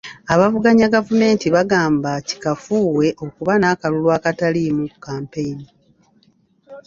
[0.33, 5.65] Abavuganya gavumenti bagamba kikafuuwe okuba n'akalulu akataliimu kampeyini.